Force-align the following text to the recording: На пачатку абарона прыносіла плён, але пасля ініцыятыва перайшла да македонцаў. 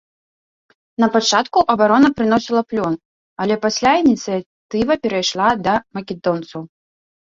На 1.03 1.07
пачатку 1.15 1.59
абарона 1.75 2.09
прыносіла 2.21 2.61
плён, 2.73 2.93
але 3.45 3.55
пасля 3.69 3.91
ініцыятыва 4.03 4.93
перайшла 5.09 5.49
да 5.67 5.73
македонцаў. 5.99 6.61